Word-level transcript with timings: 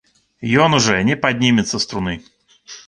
Ён 0.63 0.75
ужо 0.79 0.97
не 1.11 1.19
паднімецца 1.27 1.71
з 1.79 1.83
труны. 1.95 2.21